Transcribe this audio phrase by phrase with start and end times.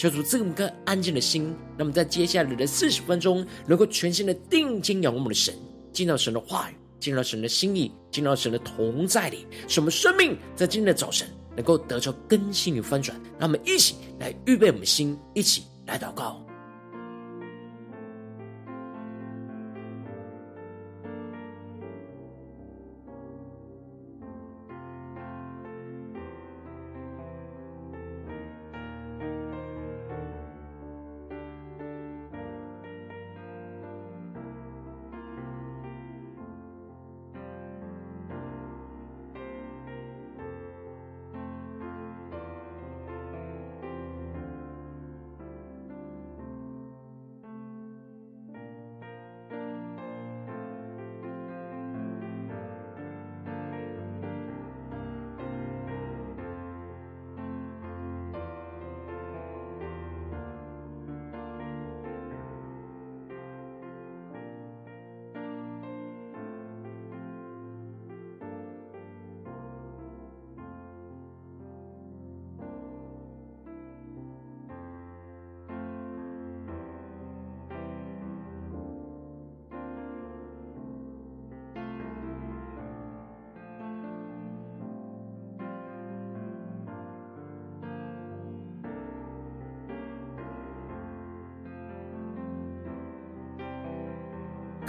[0.00, 1.54] 求主赐给我们个安静的心。
[1.76, 5.54] 那么在接下来的四十分钟，能够全心的定睛仰望我们的神，
[5.92, 13.14] 进到神的话语，进到神的心意，进到神的同在里，使我们生命在今天的早晨能够得到更新与翻转。
[13.38, 16.49] 让我们一起来预备我们的心，一起来祷告。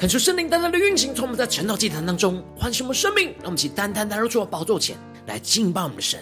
[0.01, 4.97] 恳求圣灵单单的运行，从我们在晨祷祭坛当中唤醒我们生命，让我们一起单单来到主的宝座前
[5.27, 6.19] 来敬拜我们的神，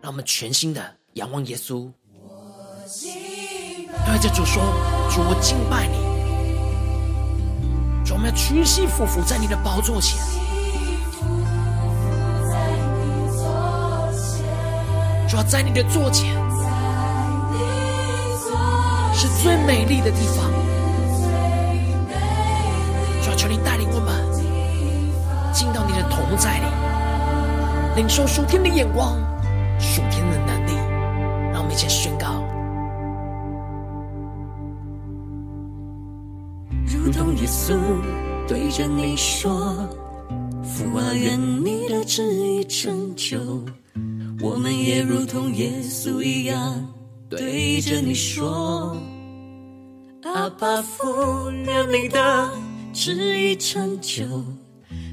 [0.00, 1.92] 让我们全心的仰望耶稣。
[4.06, 4.62] 对着主说
[5.12, 5.98] ：“主，我敬拜你。”
[8.02, 10.18] 主，我们要屈膝俯伏在你的宝座前。
[15.28, 16.34] 主要在你的座前，
[19.12, 20.67] 是最美丽的地方。
[23.48, 24.12] 求你带领我们
[25.54, 26.66] 进到你的同在里，
[27.96, 29.16] 领受属天的眼光、
[29.80, 30.74] 属天的能力，
[31.50, 32.44] 让我们一起宣告。
[36.84, 37.74] 如同耶稣
[38.46, 39.74] 对着你说
[40.62, 43.38] ：“父啊，愿你的旨意成就。”
[44.42, 46.86] 我们也如同耶稣一样
[47.30, 48.94] 对着你说
[50.22, 52.50] ：“阿爸父，愿你的。”
[53.00, 54.26] 旨意成就，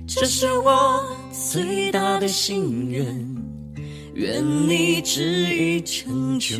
[0.08, 3.06] 这是我最大的心愿。
[4.16, 5.24] 愿你只
[5.56, 6.58] 一成就。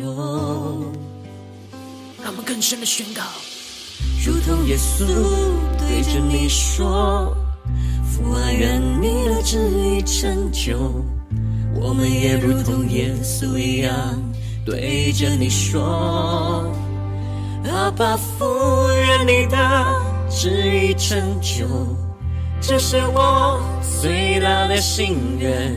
[2.22, 3.24] 让我们更深的宣告，
[4.24, 5.04] 如同耶稣
[5.76, 7.36] 对着你说
[8.06, 11.04] ：“父啊，愿你的旨意成就。”
[11.74, 13.92] 我们也如同耶稣一样
[14.64, 16.70] 对着你说
[17.66, 18.46] ：“阿爸父，
[18.94, 21.66] 愿你的。”旨意成就，
[22.60, 23.60] 这是我
[24.00, 25.74] 最大的心愿。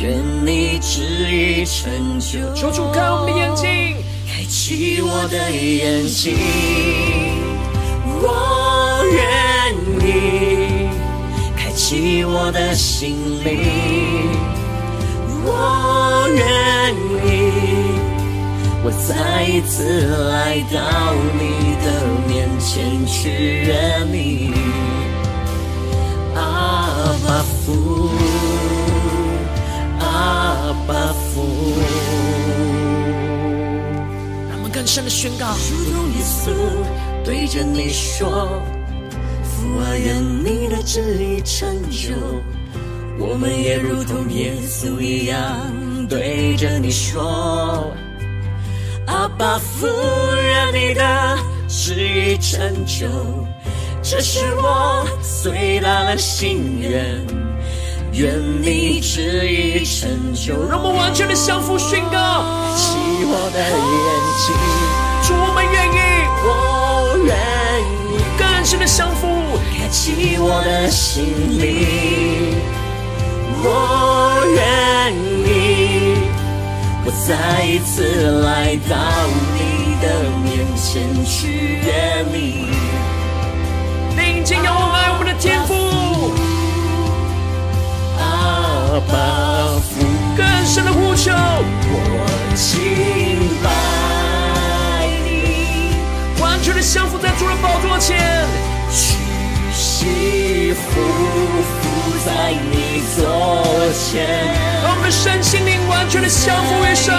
[0.00, 2.52] 愿你旨意成就。
[2.54, 3.96] 求主开我的眼睛，
[4.26, 6.34] 开启我的眼睛。
[8.24, 9.74] 我愿
[10.08, 10.88] 意
[11.56, 13.60] 开启我的心灵。
[15.44, 16.94] 我愿
[17.26, 17.28] 意，
[18.84, 20.80] 我再一次来到
[21.38, 21.86] 你的
[22.28, 22.42] 面。
[22.64, 23.28] 前去
[23.66, 24.54] 认你，
[26.36, 28.08] 阿爸父，
[29.98, 31.42] 阿爸父。
[34.48, 36.52] 让我们更深的宣告，如同耶稣
[37.24, 38.62] 对着你说
[39.42, 42.14] ：“父啊，愿你的旨意成就。”
[43.18, 45.68] 我们也如同耶稣一样
[46.08, 47.20] 对着你说
[47.90, 48.01] ：“阿
[49.42, 51.02] 爸父，愿你的。”
[51.66, 53.08] 旨意成就，
[54.02, 55.04] 这是我
[55.42, 57.26] 最大的心愿，
[58.12, 60.68] 愿你旨意成就。
[60.68, 62.44] 让我们完全的降服宣告，
[62.76, 62.94] 起
[63.24, 63.72] 我的眼
[64.38, 64.54] 睛，
[65.26, 65.98] 主我们愿意，
[66.44, 67.34] 我愿
[68.12, 69.26] 意更深的降服，
[69.76, 71.24] 开启我的心
[71.58, 72.54] 灵，
[73.64, 75.12] 我愿
[75.48, 76.21] 意，
[77.04, 78.96] 我再一次来到
[79.54, 79.58] 你
[80.00, 80.04] 的
[80.44, 82.70] 面前去愿你。
[84.44, 85.72] 敬仰我们爱我们的天赋，
[88.18, 89.14] 阿爸
[89.80, 89.90] 父，
[90.36, 91.94] 更深的呼求，我
[92.56, 93.66] 敬拜
[95.24, 95.30] 你，
[96.42, 98.46] 完全的降服在主人宝座前，
[98.90, 99.16] 屈
[99.72, 101.31] 膝匍匐
[102.24, 103.26] 在你座
[103.92, 104.54] 前，
[104.84, 107.12] 让我们身心灵完全的降服于神，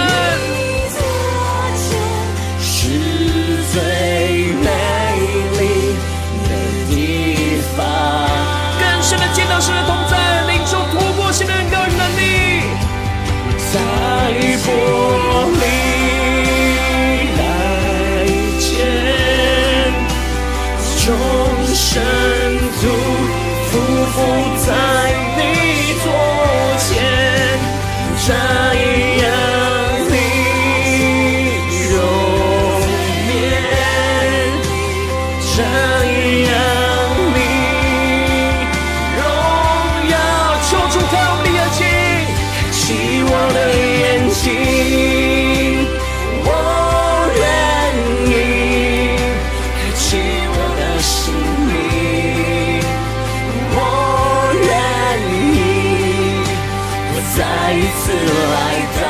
[57.95, 58.55] 次来
[58.99, 59.01] 到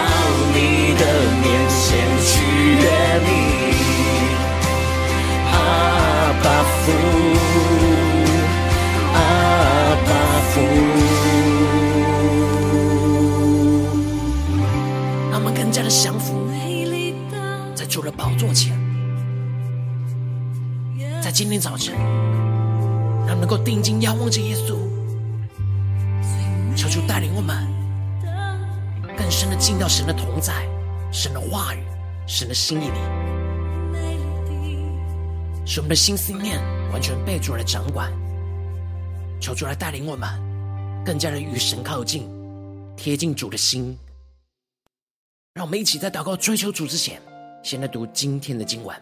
[0.54, 0.58] 你
[1.00, 1.02] 的
[1.42, 1.80] 面前
[2.22, 2.32] 取
[2.76, 2.84] 悦
[3.24, 3.28] 你，
[5.52, 5.54] 阿
[6.44, 6.86] 爸父，
[9.14, 9.18] 阿
[10.06, 10.10] 爸
[10.52, 10.54] 父，
[15.32, 16.50] 让他们更加的降服，
[17.74, 18.78] 在主的宝座前，
[21.22, 21.96] 在今天早晨，
[23.28, 24.78] 他们能够定睛仰望着耶稣。
[29.64, 30.68] 进到神的同在、
[31.10, 31.80] 神的话语、
[32.28, 33.00] 神的心意里，
[35.66, 36.62] 使我们的心思念
[36.92, 38.12] 完全被主来掌管。
[39.40, 40.28] 求主来带领我们，
[41.06, 42.28] 更加的与神靠近，
[42.98, 43.98] 贴近主的心。
[45.54, 47.22] 让我们一起在祷告追求主之前，
[47.64, 48.94] 先来读今天的经文。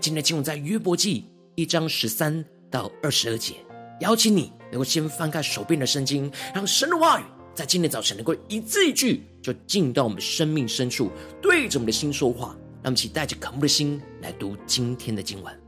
[0.00, 1.24] 今天的经文在约伯记。
[1.54, 3.54] 一章十三到二十二节，
[4.00, 7.24] 邀请你能够先翻开手边的圣经，让神的话语
[7.54, 11.10] 在今天早晨能够一字一句就进到我们生命深处，
[11.42, 12.56] 对着我们的心说话。
[12.82, 15.63] 让我们一起带着渴慕的心来读今天的经文。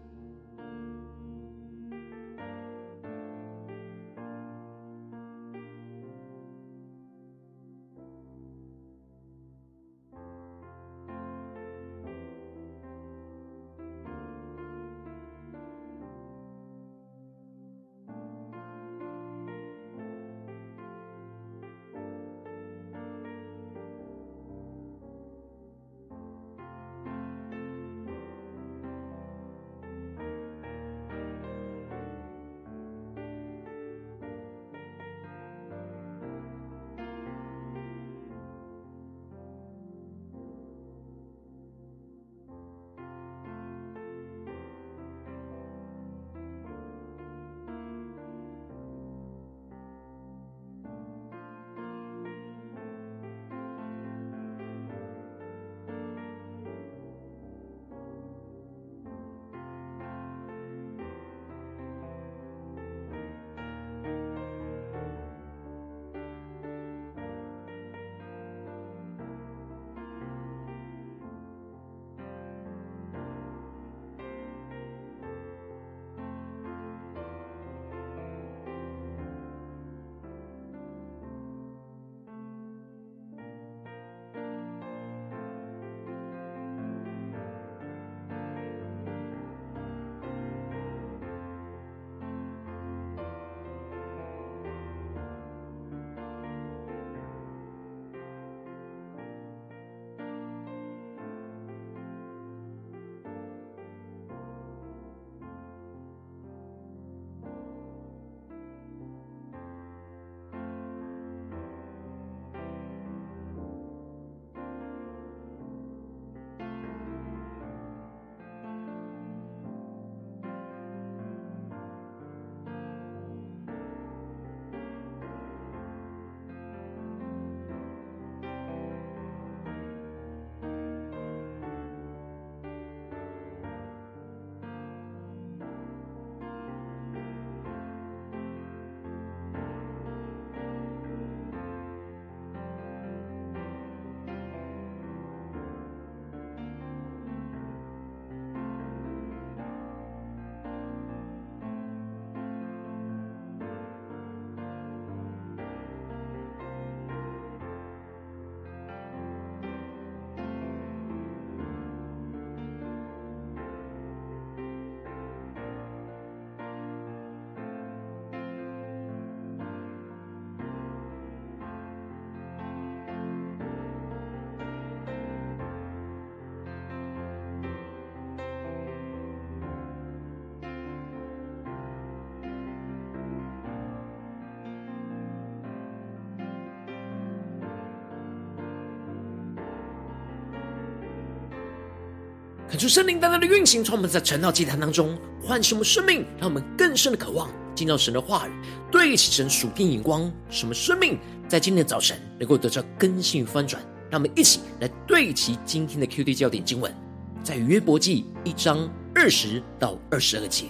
[192.69, 198.51] 恳求圣灵大大的运行，从我们在晨祷祭坛当中唤醒我们生命，让我们更深的渴望进到神的话语，
[198.91, 201.17] 对齐神属天眼光，什么生命
[201.49, 203.81] 在今天的早晨能够得到更新与翻转。
[204.11, 206.93] 让我们一起来对齐今天的 QD 焦点经文，
[207.41, 210.65] 在约伯记一章二十到二十二节，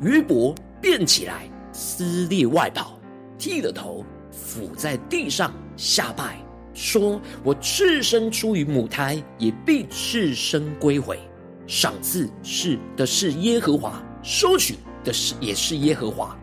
[0.00, 2.98] 约伯变起来，撕裂外袍，
[3.38, 6.45] 剃了头，俯在地上下拜。
[6.76, 11.18] 说：“我赤身出于母胎，也必赤身归回。
[11.66, 16.38] 赏赐是的是耶和华，收取的是也是耶和华。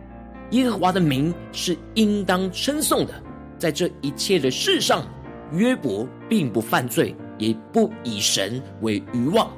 [0.49, 3.13] 耶和华的名是应当称颂的。
[3.59, 5.07] 在这一切的事上，
[5.51, 9.51] 约伯并不犯罪，也不以神为愚妄。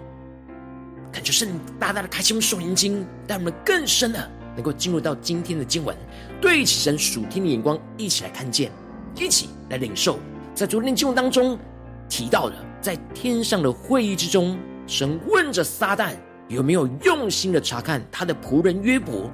[1.10, 1.48] 感觉圣
[1.80, 5.96] 大大的开启我们属灵经，让我们更深的能够进入到今天的经文，
[6.42, 8.70] 对起神属天的眼光，一起来看见，
[9.16, 10.20] 一起来领受。”
[10.56, 11.60] 在昨天经文当中
[12.08, 14.58] 提到的，在天上的会议之中，
[14.88, 16.14] 神问着撒旦
[16.48, 19.30] 有没有用心的查看他的仆人约伯。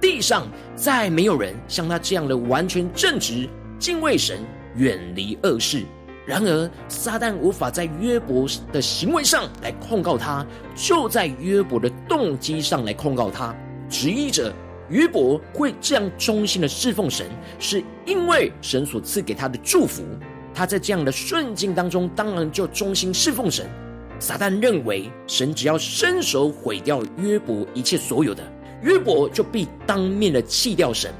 [0.00, 4.38] 地上再没有人像他这样的完全正直、敬畏神、
[4.76, 5.82] 远离恶事。
[6.24, 13.52] 然而，撒旦无法在约伯的行为上来控告他，就在约伯的动机上来控告他，
[13.88, 14.54] 质疑着
[14.88, 17.26] 约伯会这样忠心的侍奉神，
[17.58, 20.04] 是因为神所赐给他的祝福。
[20.62, 23.68] 他在这样的顺境当中，当然就忠心侍奉神。
[24.20, 28.44] 撒旦认为，神只要伸手毁掉约伯一切所有的，
[28.80, 31.12] 约伯就必当面的弃掉神。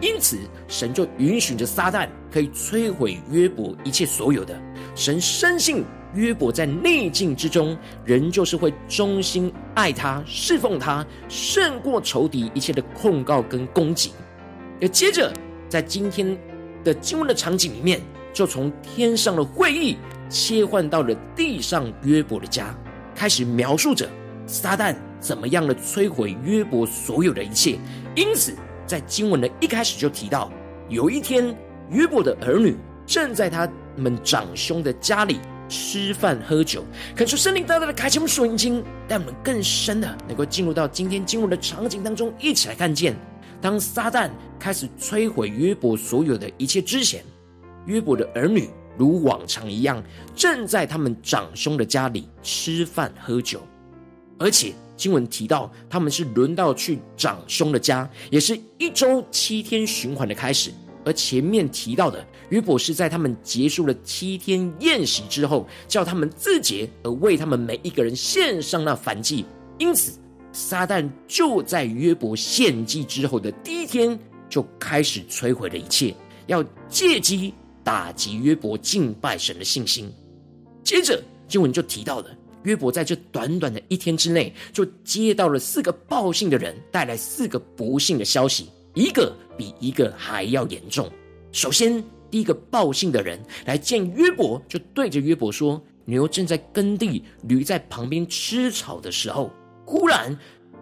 [0.00, 0.36] 因此，
[0.66, 4.60] 神就允许着撒旦可以摧毁约伯一切所有的。
[4.96, 5.84] 神深信
[6.16, 14.10] 约伯在逆境之中，仍旧是会忠心爱他、侍奉他，胜过仇敌一切的控告跟攻击。
[14.80, 15.32] 而接着，
[15.68, 16.36] 在今天
[16.82, 18.00] 的经文的场景里面。
[18.32, 19.98] 就从天上的会议
[20.28, 22.74] 切换到了地上约伯的家，
[23.14, 24.08] 开始描述着
[24.46, 27.78] 撒旦怎么样的摧毁约伯所有的一切。
[28.14, 28.54] 因此，
[28.86, 30.50] 在经文的一开始就提到，
[30.88, 31.54] 有一天
[31.90, 36.84] 约伯的儿女正在他们长兄的家里吃饭喝酒。
[37.14, 43.14] 可是圣灵大大的开启我们属灵经，让我们更深的能够进入到今天经文的场景当中，一起来看见，
[43.60, 47.22] 当撒旦开始摧毁约伯所有的一切之前。
[47.86, 50.02] 约伯的儿女如往常一样，
[50.34, 53.60] 正在他们长兄的家里吃饭喝酒，
[54.38, 60.70] 而且经文提到他们是轮到去长兄的家，也是一周七天循环的开始。
[61.04, 69.44] 而前面提到的约伯是在他们结束了七天宴席之后，叫他们自洁，而为他们每一个人献上那燔祭。
[69.78, 70.12] 因此，
[70.52, 74.16] 撒旦就在约伯献祭之后的第一天
[74.48, 76.14] 就开始摧毁了一切，
[76.46, 77.52] 要借机。
[77.84, 80.12] 打击约伯敬拜神的信心。
[80.84, 82.26] 接着经文就提到了
[82.64, 91.10] 约伯在这短短的一天之内，就接到了四个报信的人带来四个不幸的消息，一个比一个还要严重。
[91.50, 99.50] 首先，第一个报信的人来见约伯，就对着约伯说：“牛正在耕地，驴在旁边吃草的时候，
[99.84, 100.36] 忽然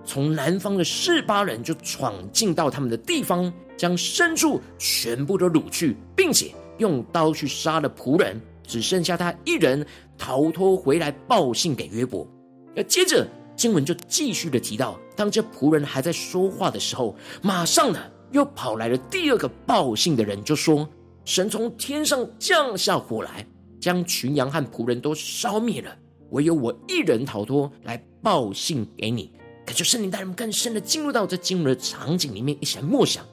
[0.05, 9.87] 从南方的示巴人就闯进到他们的地方，将牲畜全部都掳去，并且。”用刀去杀了仆人，只剩下他一人
[10.19, 12.27] 逃脱回来报信给约伯。
[12.75, 18.01] 而接着经文就继续的提到，当这仆人还在说话的时候，马上呢
[18.33, 20.89] 又跑来了第二个报信的人，就说
[21.25, 23.47] ：“神从天上降下火来，
[23.79, 25.95] 将群羊和仆人都烧灭了，
[26.31, 29.33] 唯有我一人逃脱来报信给你。”
[29.67, 33.25] 感觉圣灵带人更深的进入到这经文的场景里面，一起来默想，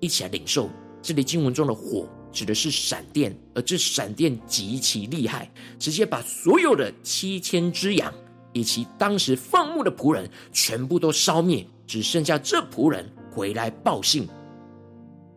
[0.00, 0.68] 一起来领受
[1.02, 2.08] 这里经文中的火。
[2.34, 5.48] 指的是闪电，而这闪电极其厉害，
[5.78, 8.12] 直接把所有的七千只羊
[8.52, 14.28] 以及当时放牧的仆人全部都烧灭，只剩下这仆人回来报信。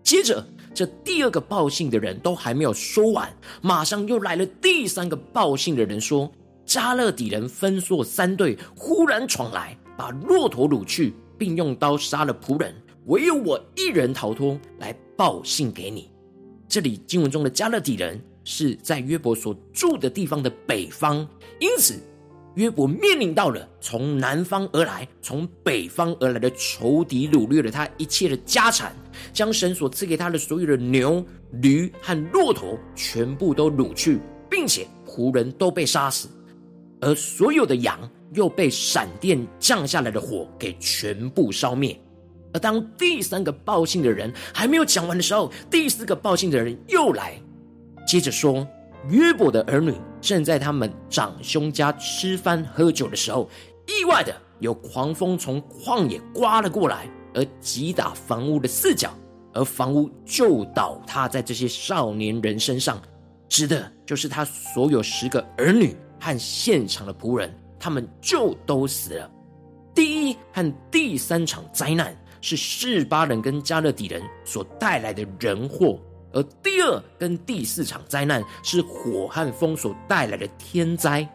[0.02, 6.32] 接着，这第二个报信的人都还没有说完，马上又来了第三个报信的人说
[6.66, 12.74] ：“加勒底人分作三队，忽然闯来，把骆驼掳去，并用刀杀了仆人，
[13.06, 16.10] 唯有我一人逃脱，来报信给你。”
[16.68, 21.28] 这里经文中的迦勒底人是在约伯所住的地方的北方，
[21.60, 21.96] 因此
[22.56, 28.94] 约伯面临到了从南方而来、从北方而来的仇敌掳掠了他一切的家产，
[29.32, 31.26] 将神所赐给他的所有的牛、
[31.62, 34.20] 驴和骆驼全部都掳去，
[34.50, 36.28] 并且仆人都被杀死，
[37.00, 37.98] 而所有的羊
[38.34, 41.98] 又被闪电降下来的火给全部烧灭。
[42.58, 47.40] 而当第三个报信的人还没有讲完的时候，第四个报信的人又来，
[48.08, 48.68] 接着说：
[49.10, 53.48] 约伯的儿女正在他们长兄家吃饭喝酒的时候，
[53.86, 59.14] 意外的有狂风从旷野刮了过来，而击打房屋的四角，
[59.54, 63.00] 而房屋就倒塌在这些少年人身上，
[63.48, 69.30] 指的就是他所有十个儿女和现场的仆人，他们就都死了。
[69.94, 72.16] 第一和第三场灾难
[72.48, 76.00] 是示巴人跟迦勒底人所带来的人祸，
[76.32, 81.28] 而第二跟第四场灾难是火和风所带来的天灾。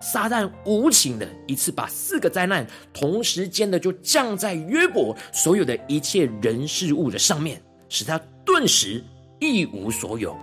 [0.00, 7.60] 撒旦无情的一次把四个灾难同时间的就降在约伯所有的一切人事物的上面，
[7.90, 9.04] 使他顿时
[9.38, 10.34] 一无所有。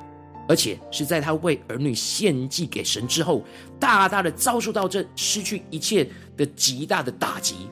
[0.47, 3.43] 而且是在他为儿女献祭给神之后，
[3.79, 7.69] 大大的遭受到这失去一切的极大的打击，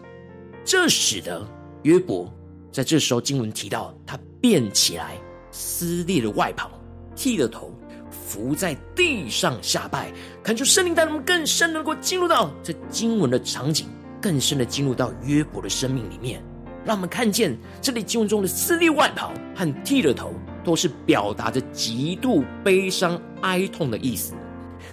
[0.65, 1.45] 这使得
[1.83, 2.31] 约伯
[2.71, 5.17] 在这时候经文提到，他便起来
[5.51, 6.71] 撕裂了外袍，
[7.15, 7.73] 剃了头，
[8.09, 10.11] 伏在地上下拜，
[10.43, 13.87] 恳求圣灵带我们更深能够进入到这经文的场景，
[14.21, 16.43] 更深的进入到约伯的生命里面，
[16.85, 20.33] 让我们看见这里经文中的撕裂外袍和剃了头。
[20.63, 24.35] 都是表达着极度悲伤、哀痛的意思。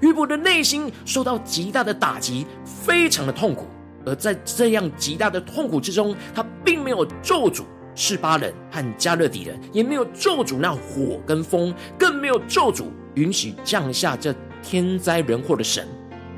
[0.00, 3.66] 约伯的内心受到极大的打击，非常的痛苦。
[4.08, 15.86] 而在这样极大的痛苦之中，他并没有咒诅示巴人和迦勒底人，也没有咒诅那火跟风，更没有咒诅允许降下这天灾人祸的神，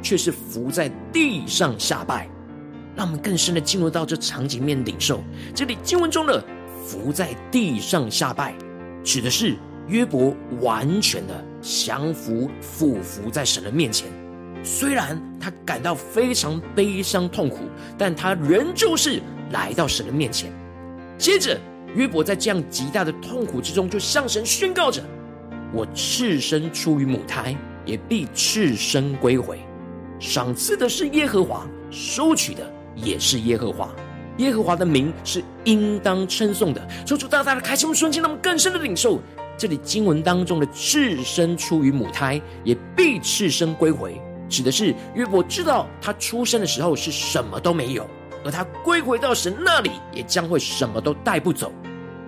[0.03, 2.29] 却是伏在地上下拜。
[2.97, 5.23] 让我们更深的进入到这场景面领受
[5.55, 6.45] 这里经文中的
[6.85, 8.53] 伏在地上下拜。
[9.05, 9.57] 指的是
[9.87, 14.09] 约伯完全的降服、俯伏在神的面前。
[14.63, 17.59] 虽然他感到非常悲伤、痛苦，
[17.97, 20.53] 但他仍旧是来到神的面前。
[21.17, 21.59] 接着，
[21.95, 25.03] 约伯在这样极大的痛苦之中，就向神宣告着
[25.73, 29.59] ：“我赤身出于母胎，也必赤身归回。
[30.19, 33.89] 赏赐的是耶和华，收取的也是耶和华。”
[34.39, 36.89] 耶和华的名是应当称颂的。
[37.05, 39.21] 求主大大的开心我们瞬间，让我们更深的领受
[39.59, 44.19] 这里经文当中的赤身出于母胎，也必赤身归回，
[44.51, 48.07] 指的是约伯知道他出生的时候是什么都没有，
[48.45, 51.73] 而他归回到神那里，也将会什么都带不走。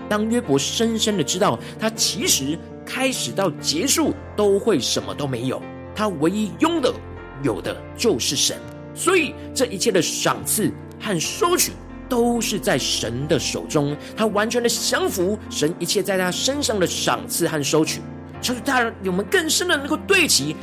[0.09, 5.61] 当约伯深深的知道他其实开始到结束都会什么都没有，
[5.95, 6.95] 他唯一拥的
[7.43, 8.57] 有的就是神，
[8.95, 11.73] 所以这一切的赏赐和收取。
[12.09, 18.03] 都是在神的手中，他完全的降服神一切在他身上的赏赐和收取。
[18.43, 20.55] 求主大人，我们更深的能够对齐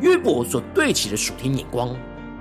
[0.00, 1.94] 约伯所对齐的属天眼光。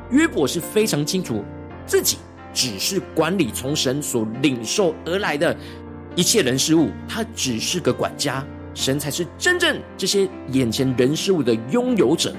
[0.10, 1.44] 约伯是非常清楚
[1.86, 2.18] 自己
[2.54, 5.56] 只是管理从神所领受而来的
[6.16, 12.34] 一切人事物，他只是个管家，神才是真正这些眼前人事物的拥有者。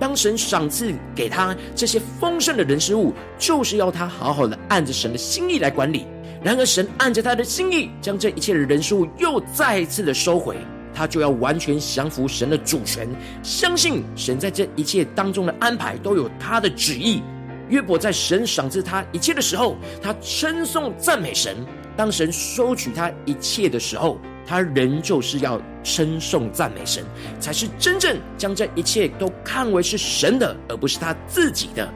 [0.00, 6.06] 当神赏赐给他这些丰盛的人事物，就是要他好好的按着神的心意来管理。
[6.42, 10.56] 然而，神按着他的心意，将这一切的人事物又再一次的收回，
[11.00, 13.08] 他就要完全降服神的主权，
[13.42, 17.22] 相信神在这一切当中的安排都有他的旨意。
[17.70, 21.54] 约伯在神赏赐他一切的时候，他称颂赞美神；
[21.96, 27.02] 当神收取他一切的时候，他仍旧是要称颂赞美神，
[27.38, 31.90] 才是真正将这一切都看为是神的，而不是他自己的。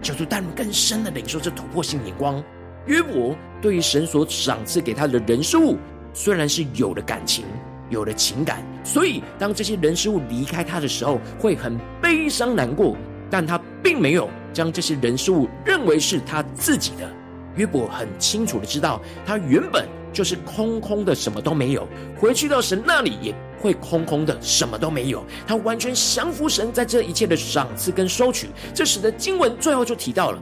[0.00, 2.40] 求主带领更深的领受这突破性眼光。
[2.86, 5.76] 约伯对于神所赏赐给他的人事物，
[6.14, 7.44] 虽然是有了感情，
[7.92, 12.96] 有了情感，所以当这些人事物离开他的时候，会很悲伤难过，
[13.30, 17.08] 但他并没有将这些人事物认为是他自己的。
[17.54, 19.86] 约伯很清楚的知道，他原本。
[20.12, 21.88] 就是空空的，什么都没有。
[22.20, 25.24] 回去到神那里也会空空的，什么都没有。
[25.46, 30.38] 他完全降服神在这一切的赏赐跟收取，这使得经文最后就提到了，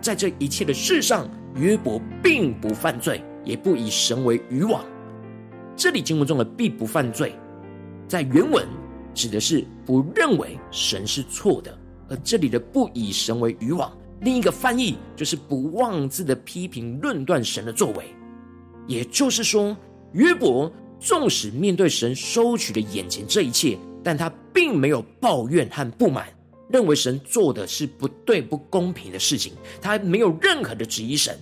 [0.00, 4.82] 在这一切的事上，约伯并不犯罪，也不以神为愚妄。
[5.76, 7.34] 这里经文中的“必不犯罪”，
[8.06, 8.66] 在原文
[9.14, 11.76] 指的是不认为神是错的，
[12.08, 18.04] 而这里的“不以神为愚妄”，另一个翻译就是不妄自的批评论断神的作为。
[18.86, 19.76] 也就是说，
[20.12, 26.26] 约伯纵使面对神收取的眼前这一切，但他并没有抱怨和不满，
[26.68, 29.52] 认为神做的是不对、不公平的事情。
[29.80, 31.38] 他没有任何的质疑神，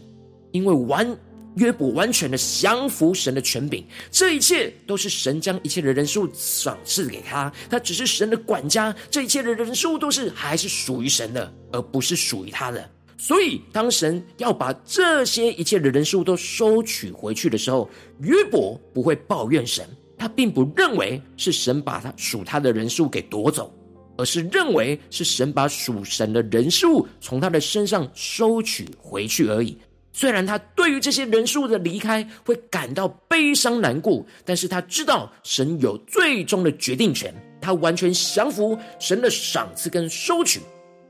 [0.53, 1.17] 因为完
[1.57, 8.95] 约伯完全的降服神的权柄，这一切都是神将一切的人事物赏赐给他，他只是神的管家。
[9.11, 12.89] 这一切的人事物都是还是属于神的，而不是属于他的。
[13.19, 19.87] 所以，当神要把这些一切的人事物都收取回去的时候，约伯不会抱怨神，
[20.17, 23.71] 他并不认为是神把他属他的人事物给夺走，
[24.17, 29.77] 而是认为是神把属神的人事物从他的身上收取回去而已。
[30.13, 40.61] 虽然他对于这些人事物的离开会感到悲伤难过，但是他知道神有最终的决定权，他完全降服神的赏赐跟收取。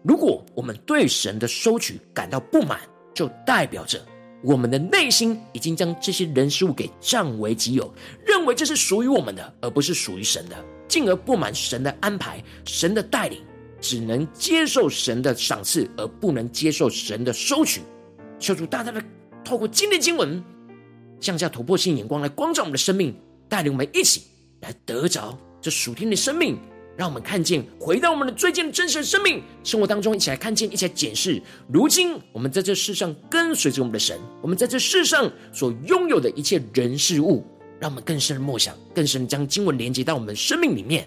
[0.02, 2.80] 如果我们对神的收取感到不满，
[3.14, 4.00] 就代表着
[4.42, 7.92] 我们的内心已经将这些人事物给占为己有，
[8.24, 10.56] 认为这是属于我们的，而不是属于神的，
[10.88, 13.42] 进而不满神的安排、神的带领，
[13.80, 17.80] 只能接受神的赏赐，而不能接受神的收取。
[18.40, 19.00] 求主大大的
[19.44, 20.42] 透过今天经文，
[21.20, 23.14] 降下突破性眼光来光照我们的生命，
[23.48, 24.22] 带领我们一起
[24.62, 26.58] 来得着这属天的生命，
[26.96, 31.40] 让我们看见回到我们的最近的真实的生命生活当中，一起来看见，一起来检视。
[31.68, 37.44] 如今我们在这世上跟随着我们的神，我们在这世上所拥有的一切人事物，
[37.78, 41.06] 让我们更深的默想，更深的将经文连接到我们的生命里面。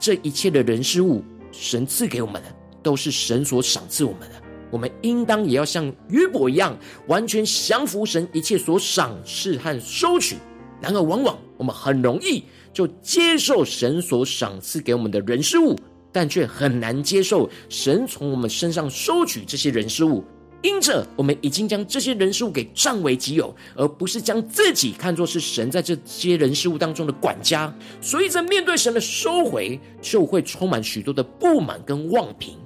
[0.00, 2.48] 这一切的人事物，神赐给我们的，
[2.82, 4.47] 都是神所赏赐我们的。
[4.70, 6.76] 我们应当也要像约伯一样，
[7.06, 10.36] 完全降服神一切所赏赐和收取。
[10.80, 15.76] 然而，往往我们很容易就接受神所赏赐给我们的人事物，
[16.12, 20.24] 但却很难接受神从我们身上收取这些人事物。
[20.60, 32.56] 因着我们已经将这些人事物给占为己有，而不是将自己看作是神在这些人事物当中的管家，所以在面对神的收回，就会充满许多的不满跟妄评。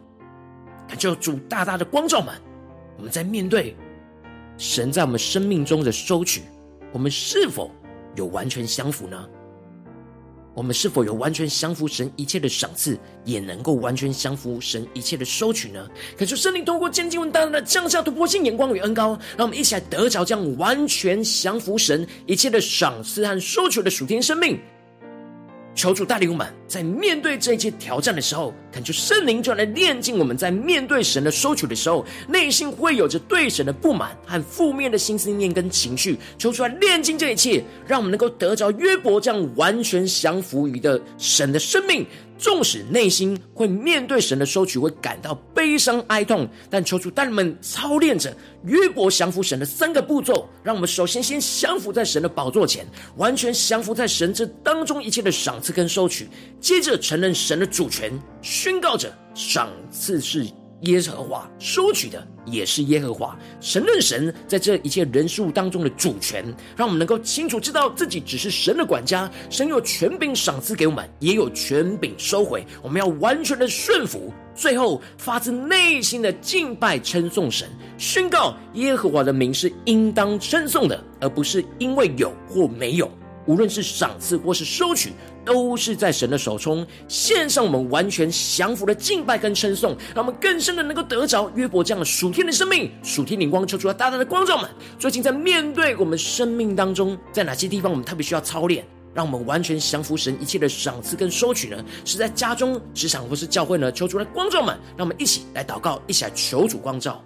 [0.94, 2.34] 就主大大的光照们，
[2.96, 3.76] 我们在面对
[4.58, 6.42] 神在我们生命中的收取，
[6.92, 7.70] 我们是否
[8.16, 9.28] 有完全降服呢？
[10.54, 15.88] 我们是否有完全降服神一切的赏赐，也能够完全降服神一切的收取呢？
[16.14, 24.60] 可是圣灵通过今天经文大大的降下突破性眼光与恩膏，让我们一起来得着这样完全降服神一切的赏赐和收取的属天生命。
[25.74, 36.18] 求主带领我们，在面对这一切挑战的时候，恳求圣灵就来炼净我们，在面对神的收取的时候，内心会有着对神的不满和负面的心思念跟情绪。
[36.36, 42.06] 求出来炼净这一切，让我们能够得着约伯这样完全降服于的神的生命。
[42.42, 50.48] 纵使内心会面对神的收取，会感到悲伤哀痛，但求主带领们操练着约伯降服神的三个步骤。
[50.60, 52.84] 让我们首先先降服在神的宝座前，
[53.16, 56.26] 完全降服在神这当中一切的赏赐跟收取。
[56.60, 60.44] 接着承认神的主权，宣告着赏赐是
[60.82, 63.38] 耶和华收取的，也是耶和华。
[63.60, 66.44] 神认神在这一切人事物当中的主权，
[66.76, 69.30] 让我们能够清楚知道自己只是神的管家。
[69.48, 72.66] 神有权柄赏赐给我们，也有权柄收回。
[72.82, 83.10] 我们要完全的顺服，最后发自内心的敬拜称颂神，宣告耶和华的名是应当称颂的，而不是因为有或没有。
[83.46, 85.12] 无论是赏赐或是收取，
[85.44, 86.86] 都是在神的手中。
[87.08, 94.70] 献上我们完全降服的敬拜跟称颂，让我们更深的能够得着约伯这样的属天的生命、属天灵光，求出来大大的光照们。
[94.98, 101.84] 最近在面对我们生命当中，在哪些地方我们特别需要操练，让我们完全降服神一切的赏赐跟收取呢？
[102.04, 103.90] 是在家中、职场或是教会呢？
[103.90, 107.22] 求主来光照们，让我们一起来祷告，一起来求主光照。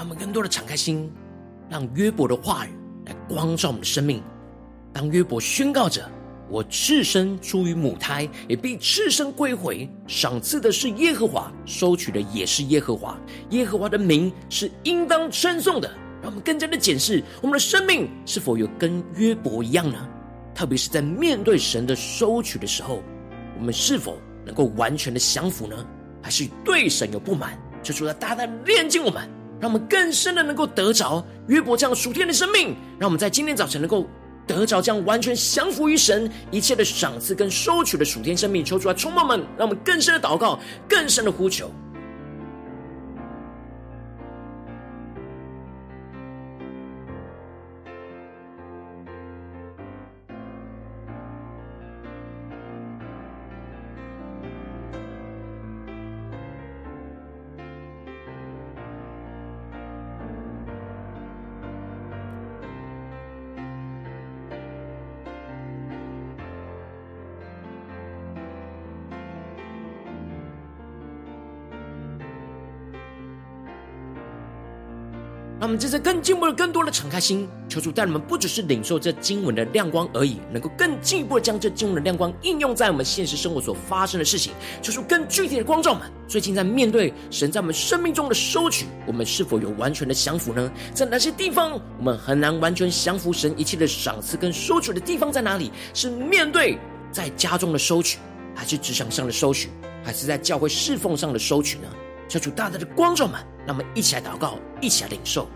[0.00, 1.12] 让我们更多的敞开心，
[1.68, 2.70] 让约伯的话语
[3.04, 4.22] 来光照我们的生命。
[4.94, 6.10] 当约伯宣告着
[6.48, 9.86] ：“我赤身出于母胎，也必赤身归回。
[10.06, 13.14] 赏赐的是耶和华，收取的也是耶和华。
[13.50, 20.08] 耶和华的名是应当称颂的。”让我们更加的检视我们的生命是否有跟约伯一样呢？
[20.54, 23.02] 特别是在面对神的收取的时候，
[23.58, 25.76] 我们是否能够完全的降服呢？
[26.22, 27.52] 还是对神有不满？
[27.82, 29.28] 就主要大大炼净我们。
[29.60, 34.06] 让我们更深的能够得着约伯这样属天的生命，让我们在今天早晨能够
[34.46, 38.64] 得着这样完全降服于神一切的赏赐跟收取的属天生命。
[38.64, 41.70] 抽出来充满们，让我们更深的祷告，更深的呼求。
[75.60, 84.54] 让我们这次更进步的、更多的敞开心，求主带我们不只是领受这经文的亮光而已，能够更进一步的将这经文的亮光应用在我们现实生活所发生的事情。
[84.80, 90.72] 求主更具体的光照们，最近在面对神在我们生命中的收取，我们是否有完全的降服呢？
[90.94, 95.70] 在哪些地方我们很难完全降服神一切的赏赐跟收取的地方在哪里？
[95.92, 96.78] 是面对
[97.12, 98.18] 在家中的收取，
[98.54, 99.68] 还是职场上的收取，
[100.02, 101.88] 还是在教会侍奉上的收取呢？
[102.30, 105.48] 求主大大的光照们，让我们一起来祷告，一起来领受。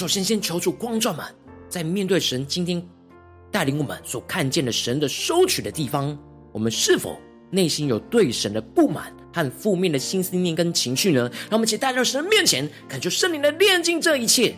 [0.00, 1.22] 首先先求助光照们，
[1.68, 2.82] 在面对神今天
[3.52, 6.18] 带领我们所看见的神的收取的地方，
[6.52, 11.30] 我们是否内心有对神的不满和负面的心思念跟情绪呢？
[11.50, 14.56] 让我们一起带到神的面前，恳求圣灵的炼净这一切。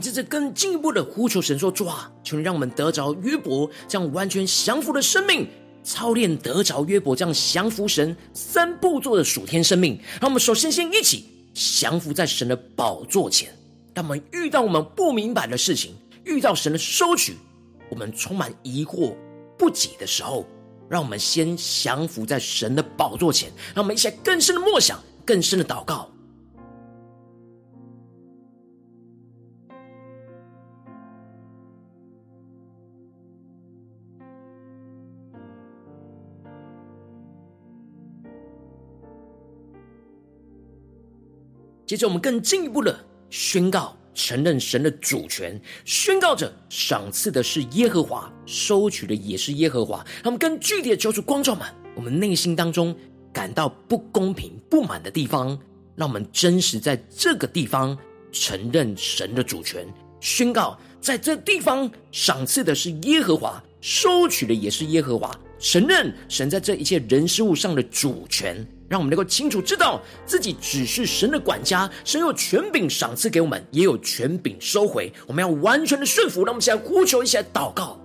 [0.00, 5.46] 们接着更进一步的呼求神说：“主啊，求你让我们得着约伯这样完全降服的生命，
[5.84, 10.00] 操练得着约伯这样降服神三步做的属天生命。
[10.18, 13.54] 让我们首先先一起降服在神的宝座前。
[13.92, 17.36] 当我们遇到我们不明白的事情，遇到神的收取，
[17.90, 19.14] 我们充满疑惑
[19.58, 20.46] 不解的时候，
[20.88, 23.52] 让我们先降服在神的宝座前。
[23.74, 26.09] 让我们一起更深的默想，更深的祷告。”
[41.90, 50.06] 接着，我们更进一步的宣告、承认神的主权，宣告着赏赐的是耶和华，收取的也是耶和华。
[50.22, 52.94] 他们更具体的求主光照们，我们内心当中
[53.32, 55.58] 感到不公平、不满的地方，
[55.96, 57.98] 让我们真实在这个地方
[58.30, 59.84] 承认神的主权，
[60.20, 65.36] 宣告在这地方赏赐的是耶和华，收取的也是耶和华。
[65.58, 68.64] 承认神在这一切人事物上的主权。
[68.90, 75.12] 让我们能够清楚知道自己只是神的管家，神有权柄赏赐给我们，也有权柄收回。
[75.28, 76.44] 我们要完全的顺服。
[76.44, 77.99] 让我们现在呼求，一起来祷告。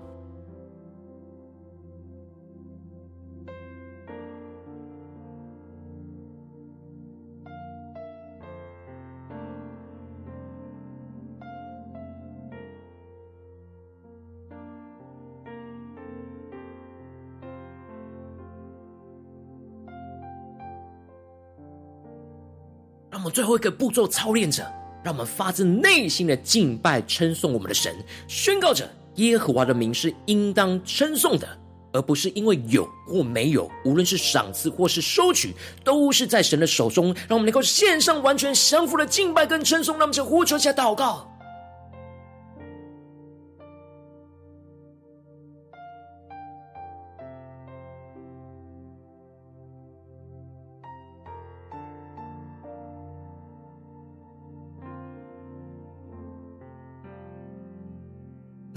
[23.25, 24.63] 我们最后一个步骤操练者，
[25.03, 27.91] 让我们发自内心的敬拜称颂我们的神，
[28.27, 31.47] 宣告着耶和华的名是应当称颂的，
[31.91, 37.07] 而不是因为有或没有，无论是赏赐或是收取，都是在神的手中。
[37.27, 41.34] 让我们能够献上完全降服的敬拜跟称颂，让我们就呼求起来祷告。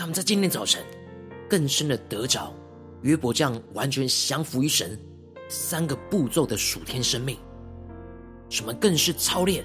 [0.01, 0.81] 那么在今天早晨，
[1.51, 2.55] 更深的得着
[3.03, 4.97] 约伯这样完全降服于神
[5.49, 7.37] 三个步骤的属天生命，
[8.49, 9.65] 什么更是操练，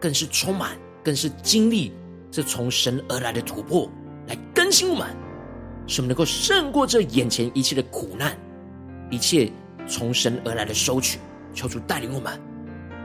[0.00, 1.92] 更是充满，更是经历
[2.32, 3.88] 这从神而来的突破，
[4.26, 5.06] 来更新我们，
[5.86, 8.36] 使我们能够胜过这眼前一切的苦难，
[9.08, 9.52] 一切
[9.86, 11.20] 从神而来的收取，
[11.54, 12.49] 求主带领我们。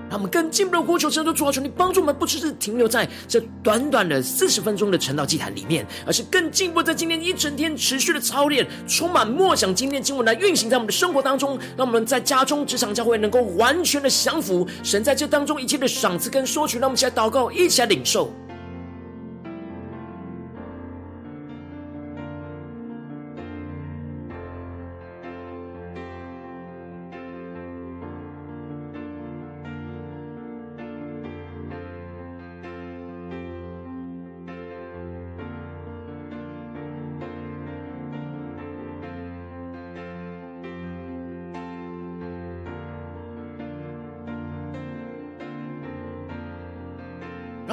[0.10, 11.58] 让我们更进步的呼求神的主啊，求你帮助我们，不只是停留在这短短的四十分钟的晨祷祭坛里面，而是更进一步在今天一整天持续的操练，充满默想今天经文来运行在我们的生活当中。
[11.76, 16.78] 让我们在家中、职场、教会能够完全的降服神在这当中一切的赏赐跟索取。
[16.78, 18.32] 让我们一起来祷告，一起来领受。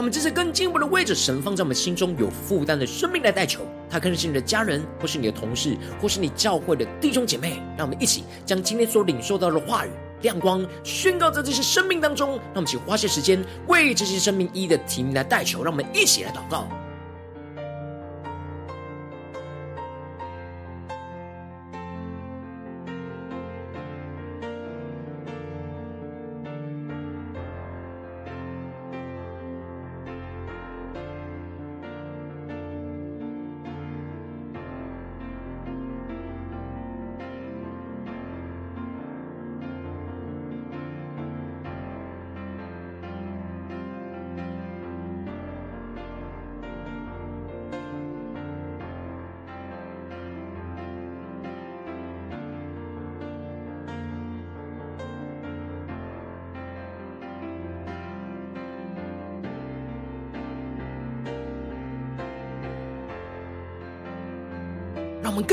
[0.03, 7.63] 我们这些更进一步的位置神放在我们心中有负担的生命来代求，他可能是你的家人，或是你的同事，或是你教会的弟兄姐妹。
[7.79, 9.91] 让我们一起将今天所领受到的话语
[10.23, 12.31] 亮光宣告在这些生命当中。
[12.31, 15.63] 让我们一起花些时间为这些生命一一的提名来代求。
[15.63, 16.67] 让我们一起来祷告。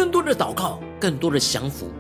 [0.09, 1.91] 多的祷告，更多的降服。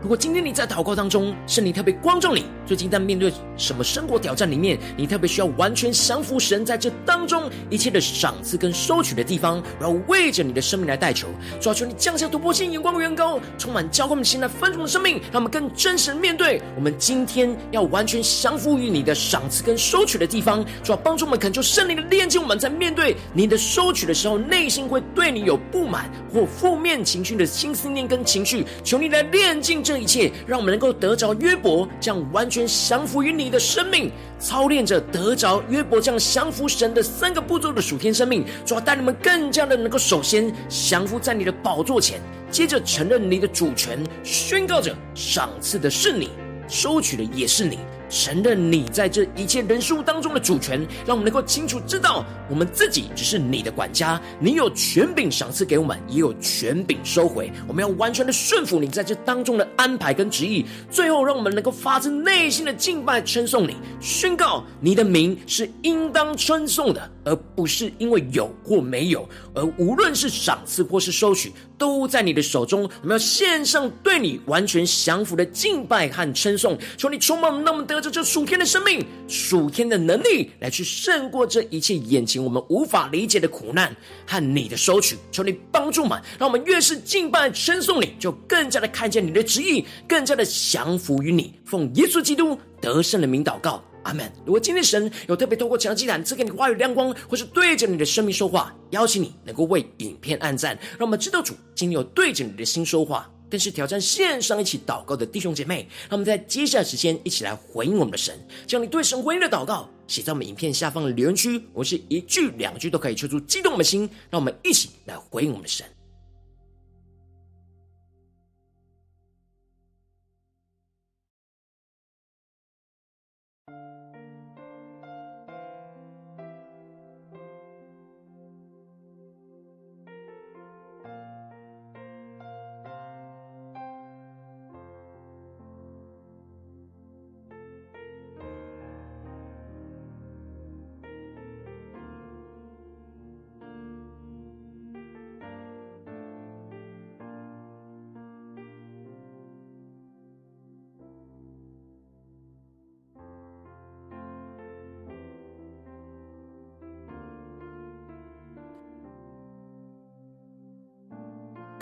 [0.00, 11.26] 如果今天你在祷告当中，圣灵特别光照你，最近在面对什么生活挑战里面，你特别需要完全降服神在这当中一切的赏赐跟收取的地方，然后为着你的生命来代求，
[11.60, 29.82] 主要求你降下突破性眼光的远高，充满教会我们心来分盛的生命，让我们更真实面对我们今天要完全降服于你的赏赐跟收取的地方，主要帮助我们恳求圣灵的炼净，我们在面对你的收取的时候，内心会对你有不满或负面情绪的心思念跟情绪，求你来炼净。
[29.88, 42.20] 这一切，让我们能够得着约伯这样完全降服于你的生命，操练着得着约伯这样降服神的三个步骤的属天生命，主要带你们更加的能够首先降服在你的宝座前，
[42.50, 46.28] 接着承认你的主权，宣告着赏赐的是你，
[46.68, 47.78] 收取的也是你。
[48.08, 57.52] 承认你在这一切人事物当中的主权，让我们能够清楚知道，我们自己只是你的管家，你有权柄赏赐给我们，也有权柄收回。
[57.66, 60.64] 我们要完全的顺服你在这当中的安排跟旨意。
[60.90, 69.28] 最后，让我们能够发自内心的敬拜称颂你，宣告你的名是应当称颂的，而不是因为有或没有。
[69.54, 72.88] 而无论是赏赐或是收取，都在你的手中。
[73.02, 83.94] 我们要献上对你完全降服的敬拜和称颂，求你充满我们，那么得着这属天的生命，属天的能力，来去胜过这一切眼前我们无法理解的苦难
[84.26, 85.16] 和你的收取。
[85.30, 91.54] 求你帮助们，让我们越是敬拜称颂你，就更加的看见你的旨意，更加的降服于你。
[91.64, 94.32] 奉耶稣基督得胜的名祷告，阿门。
[94.46, 103.30] 如果今天神有特别透过强击坛赐给你话语亮光，或是对着你的生命说话，邀请你能够为影片按赞，让我们知道主今天有对着你的心说话。
[103.50, 115.86] 更是挑战线上一起祷告的弟兄姐妹，让我们在接下来时间一起来回应我们的神，将你对神回应的祷告写在我们影片下方的留言区，我是一句两句都可以说出激动我们的心，让我们一起来回应我们的神。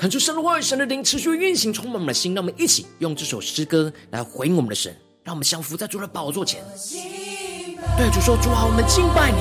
[0.07, 2.33] 恳求神的话语、神的灵持续运行，充满我们的心。
[2.33, 6.63] 让我们一起用这首诗歌来回应我们的神，让我们降服在主的宝座前。
[7.99, 9.39] 对主说：“主啊，我们敬拜你。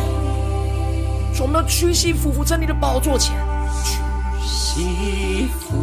[1.36, 3.36] 说我们要屈膝俯伏在你的宝座前，
[3.80, 3.99] 屈
[4.43, 5.78] 膝俯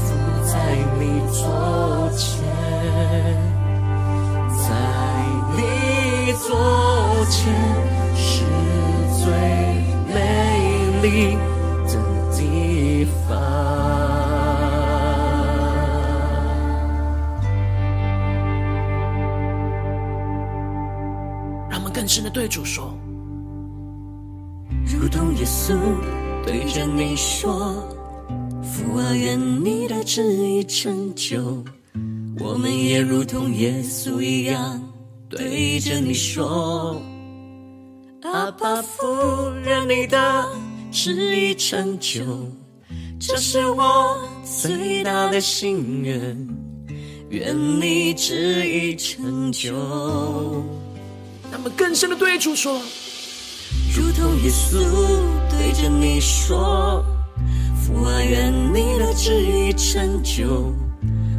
[0.00, 0.14] 伏
[0.46, 2.42] 在你座前，
[4.56, 4.64] 在
[5.58, 6.56] 你座
[7.28, 7.52] 前
[8.16, 8.46] 是
[9.22, 9.28] 最
[10.08, 10.16] 美
[11.02, 11.36] 丽
[11.84, 11.92] 的
[12.34, 13.76] 地方。”
[22.16, 22.96] 更深的对主说，
[24.86, 25.76] 如同耶稣
[26.46, 27.74] 对着你说
[28.64, 31.62] ：“父啊，愿你的旨意成就。”
[32.40, 34.82] 我们也如同耶稣一样
[35.28, 37.02] 对着你说
[38.24, 39.04] ：“阿爸父，
[39.66, 40.46] 愿你的
[40.90, 42.24] 旨意成就。”
[43.20, 46.48] 这是我最大的心愿，
[47.28, 49.74] 愿你旨意成就。
[51.76, 52.80] 更深的对主说：
[53.94, 54.78] 如同耶稣
[55.50, 57.04] 对着你说
[57.80, 60.72] ：“父啊，愿你的旨意成就。”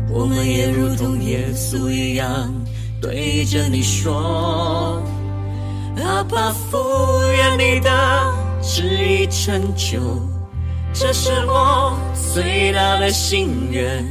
[0.09, 2.51] 我们也如同耶稣一样
[3.01, 5.03] 对着你说
[6.01, 6.77] ：“阿爸父，
[7.35, 7.89] 愿你的
[8.61, 9.99] 旨意成就。”
[10.93, 11.95] 这是我
[12.33, 14.03] 最大的心愿，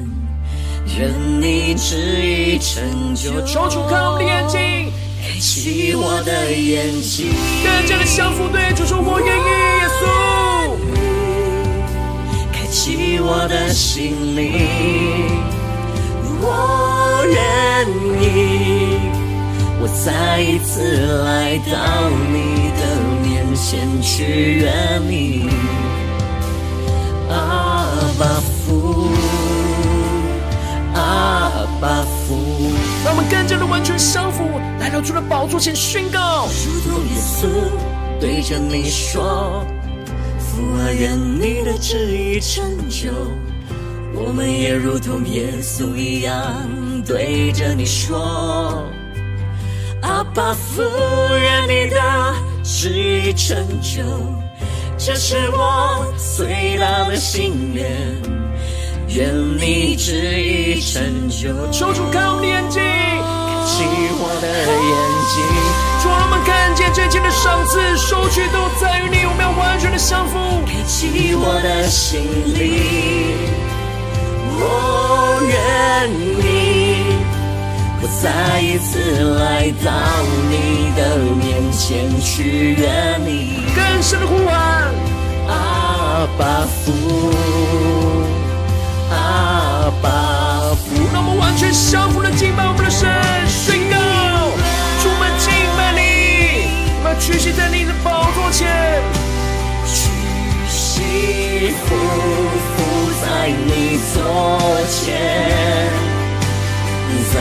[0.99, 3.45] 愿你旨意成就。
[3.45, 4.93] 求主开我们的眼睛，
[5.27, 10.07] 开启我的眼睛，更加的降服对主说：“我愿意，耶稣。”
[12.55, 15.43] 开启我的心灵，
[16.41, 17.89] 我愿
[18.23, 19.01] 意，
[19.81, 22.87] 我再一次来到你的
[23.21, 25.51] 面前去愿你。
[27.29, 29.11] 阿爸父，
[30.95, 31.51] 阿
[31.81, 32.71] 爸父，
[33.05, 34.45] 让我们更加的完全降服，
[34.87, 36.47] 来到主的宝座前宣告。
[36.47, 37.49] 如同耶稣
[38.21, 39.67] 对着你说
[40.39, 43.11] ：“父啊，愿你的旨意成就。”
[44.15, 46.65] 我们也如同耶稣一样
[47.05, 48.87] 对着你说
[50.03, 50.83] ：“阿爸父，
[51.35, 52.01] 愿你的
[52.63, 54.05] 旨意成就。”
[54.97, 56.07] 这是我
[56.37, 57.91] 最大的心愿，
[59.09, 61.49] 愿你旨意成就。
[61.73, 62.81] 求主开我们的眼睛，
[63.67, 64.97] 开启我的眼
[65.27, 65.43] 睛，
[66.01, 70.39] 主让我们看见这一切的赏赐、收取都在于你，我们要完全的降服。
[70.65, 72.23] 开启我的心
[72.55, 73.35] 灵，
[74.55, 76.09] 我愿
[76.47, 77.19] 意，
[78.01, 79.91] 我再一次来到
[80.49, 83.65] 你的面前去愿你。
[83.75, 84.55] 更深的呼唤，
[85.49, 86.93] 阿爸父，
[89.11, 93.11] 阿爸父，让我们完全降服的敬拜我们的神，
[97.27, 99.03] 屈膝在你的宝座前，
[99.85, 100.09] 屈
[100.69, 101.91] 膝匍
[102.77, 102.79] 匐
[103.21, 104.23] 在你座
[104.87, 105.11] 前，
[107.35, 107.37] 在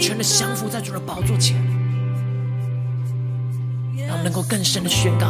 [0.00, 1.56] 全的降服在主的宝座前，
[4.08, 5.26] 让我们能够更深的宣告，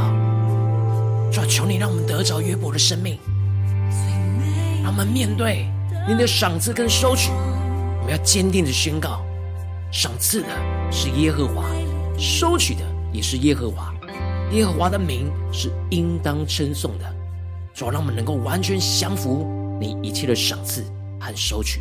[1.32, 3.18] 主啊，求你让我们得着约伯的生命，
[4.82, 5.66] 让我们面对
[6.08, 9.22] 你的赏赐跟收取，我们要坚定的宣告：
[9.90, 10.48] 赏赐的
[10.92, 11.64] 是耶和华，
[12.16, 12.80] 收取的
[13.12, 13.92] 也是耶和华，
[14.52, 17.04] 耶和华的名是应当称颂的。
[17.74, 19.46] 主啊，让我们能够完全降服
[19.80, 20.84] 你一切的赏赐
[21.18, 21.80] 和收取，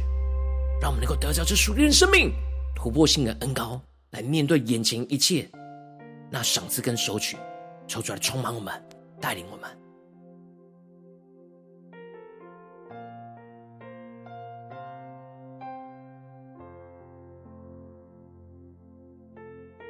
[0.82, 2.34] 让我们能够得着这属灵的生命，
[2.82, 5.46] 突破性的恩膏，来面对眼前一切
[6.32, 7.36] 那赏赐跟收取。
[7.90, 8.74] 抽出来，充满我们，
[9.20, 9.70] 带领我们。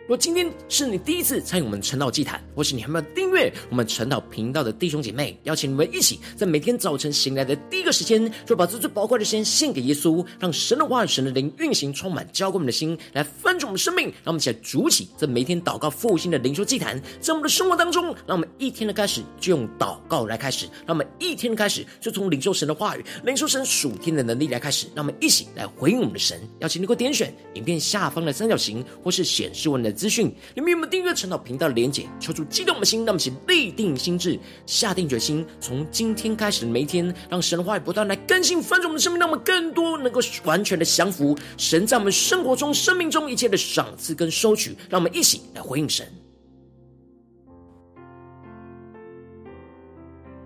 [0.10, 14.06] 如果今天是你第一次参与我们晨祷祭坛，或是你还没有订阅我们晨祷频道的弟兄姐妹，邀请你们一起在每天早晨醒来的第一个时间，就把这最宝贵的时间献给耶稣，让神的话语、神的灵运行，充满浇灌我们的心，来翻转我们生命。
[14.24, 24.88] 让我们一起来筑起这每天祷告复兴的灵修祭坛，在我们的生活当中，让我们一天的开始就用祷告来开始，让我们一天的开始就从领受神的话语、领受神属天的能力来开始。
[24.96, 26.42] 让我们一起来回应我们的神。
[26.62, 29.94] 邀请你给我点选影片下方的三角形，或是显示文的。
[30.00, 32.08] 资讯，你们有没有订阅陈祷频道的连结？
[32.22, 44.74] 求主激动的心，让我们一起立定心智，下定决心，从今天开始的每一天，让神话语不断来更新翻转我们的生命，让我们更多能够完全的降服神在我们生活中、生命中一切的赏赐跟收取。
[44.90, 46.08] 让我们一起来回应神。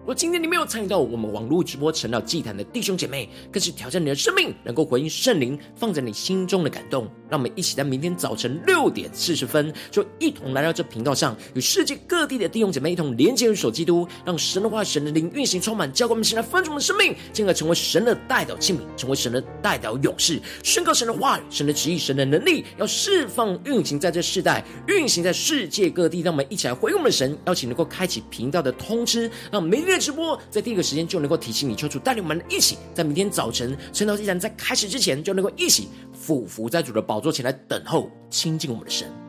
[0.06, 7.10] 若今天你没有参与到我们网络直播成了祭坛的弟兄姐妹，更是挑战你的生命，能够回应圣灵放在你心中的感动。
[7.30, 26.20] 让我们一起在明天早晨六点四十分，就一同来到这频道上，与世界各地的弟兄姐妹一同连接、与守基督，让神的话、神的灵运行充满，教灌我们现在分盛的生命，进而成为神的代表器皿，成为神的代表勇士，宣告神的话语、神的旨意、神的能力，要释放运行在这世代，运行在世界各地。
[26.20, 39.23] 让我们一起来回应我们的神，邀请能够开启频道的通知，让每直播在第一个时间就能够提醒你，求主带领我们一起，在明天早晨晨祷祭坛在开始之前，就能够一起俯伏在主的宝座前来等候亲近我们的神。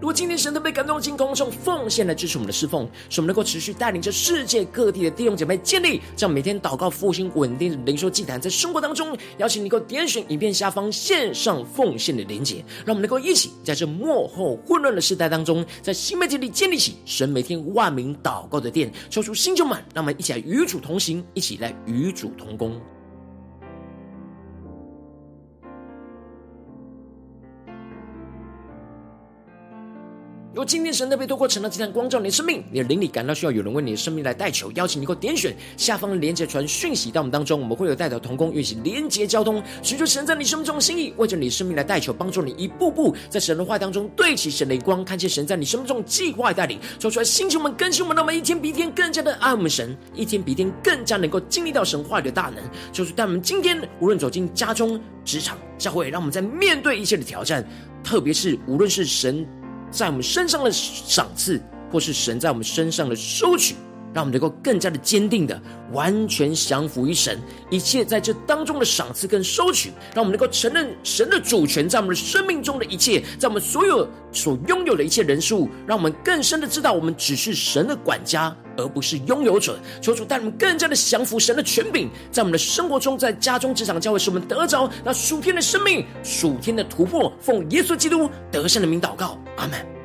[0.00, 22.80] 如果今天神都被感动的心，空中奉献来支持我们的侍奉，使我们能够持续带领着世界各地的弟兄姐妹建立这样每天祷告复兴稳定的灵修祭坛，在生活当中，邀请你能够点选影片下方线上奉献的连结，让我们能够一起在这幕后混乱的时代当中，在新媒体里建立起神每天万名祷告的殿，抽出新旧满，让我们一起来与主同行，一起来与主同工。
[30.68, 52.62] 今天神特别透过晨祷祭坛光照你的生命，你的灵里感到需要有人为你的生命来代求，邀请你给我点选下方连接传讯息到我们当中，我们会有代祷同工运行连接交通，寻求神在你生命中的心意，为着你的生命来代求，帮助你一步步在神的话当中对齐神的光，看见神在你生命中计划带领，说出来星球们更新我们，让我们一天比一天更加的爱我们神，一天比一天更加能够经历到神话语的大能，
[52.92, 57.66] 就是带我们今天无论走进家中、职场、教会，让我们在面对一切的挑战，
[58.04, 59.46] 特别是无论是神。
[59.90, 61.60] 在我们身上的赏赐，
[61.90, 63.74] 或是神在我们身上的收取，
[64.14, 65.60] 让我们能够更加的坚定的
[65.92, 67.38] 完全降服于神。
[67.70, 79.78] 一切在这当中的赏赐跟收取，让我们能够承认神的主权在我们的生命中的一切，在我们所有所拥有的一切人数，让我们更深的知道，我们只是神的管家，而不是拥有者。
[80.00, 87.32] 求主带我们更加的降服神的权柄，在我们的生活中，在家中、职场、教会，使我们得着那属天的生命、属天的突破。
[87.40, 89.97] 奉耶稣基督得胜的名祷告，阿门。